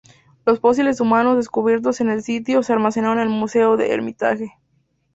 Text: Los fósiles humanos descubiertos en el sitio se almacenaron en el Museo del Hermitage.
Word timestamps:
Los 0.47 0.59
fósiles 0.59 0.99
humanos 0.99 1.37
descubiertos 1.37 2.01
en 2.01 2.09
el 2.09 2.23
sitio 2.23 2.63
se 2.63 2.73
almacenaron 2.73 3.19
en 3.19 3.25
el 3.27 3.29
Museo 3.39 3.77
del 3.77 3.91
Hermitage. 3.91 4.57